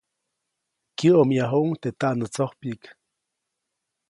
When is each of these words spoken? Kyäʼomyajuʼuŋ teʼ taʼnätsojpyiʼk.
Kyäʼomyajuʼuŋ 0.97 1.71
teʼ 1.81 1.95
taʼnätsojpyiʼk. 1.99 2.83